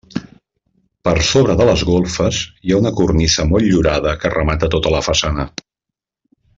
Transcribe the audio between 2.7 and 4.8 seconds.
ha una cornisa motllurada que remata